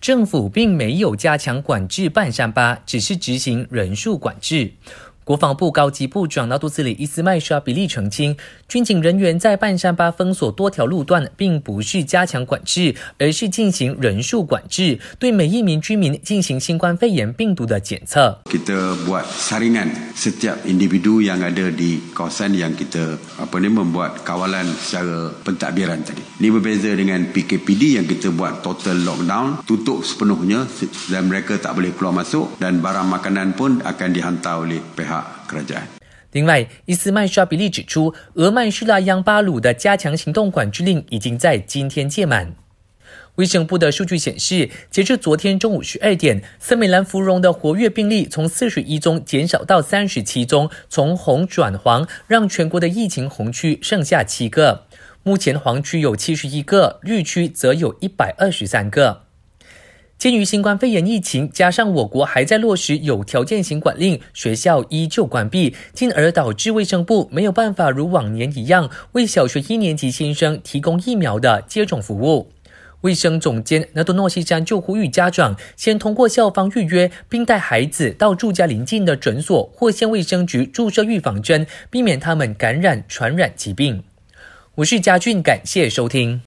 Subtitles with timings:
[0.00, 4.72] 政府并没有加强管制半山巴，只是执行人数管制。
[5.30, 18.42] 国防部高级部长纳杜斯里伊斯麦沙比利澄清，军警人员在半山巴封锁多条路段，并不是加强管制，而是进行人数管制，对每一名居民进行新冠肺炎病毒的检测。
[18.50, 25.30] Kita buat saringan setiap individu yang ada di kawasan yang kita apa ni membuat kawalan secara
[25.46, 26.26] pentadbiran tadi.
[26.42, 30.66] Ini berbeza dengan PKPD yang kita buat total lockdown, tutup sepenuhnya
[31.06, 35.19] dan mereka tak boleh keluar masuk dan barang makanan pun akan dihantar oleh pihak
[36.32, 42.54] 另外，伊斯麦沙比利指出，俄曼施拉央巴鲁的加强行动管制令已经在今天届满。
[43.36, 54.86] 卫生部的数据显示，截至昨天中午十二点，森美兰芙蓉的活跃病例从四十一宗减少到三十七宗，从红转黄，让全国的疫情红区剩下七个。
[55.22, 59.22] 目前黄区有七十一个，绿区则有一百二十三个。
[60.20, 72.52] 鉴于新冠肺炎疫情，加上我国还在落实有条件性管令，学校依旧关闭，进而导致卫生部没有办法如往年一样为小学一年级新生提供疫苗的接种服务。
[73.00, 84.04] 卫生总监纳多诺西山就呼吁家长先通过校方预约，并带孩子到住家邻近的诊所或县卫生局注射预防针，避免他们感染传染疾病。
[84.74, 86.38] 我是嘉俊，感谢收听。